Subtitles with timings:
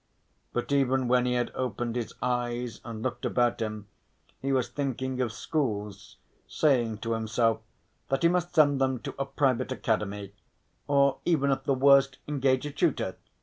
[0.51, 3.85] But even when he had opened his eyes and looked about him
[4.41, 7.59] he was thinking of schools, saying to himself
[8.09, 10.33] that he must send them to a private academy,
[10.87, 13.15] or even at the worst engage a tutor.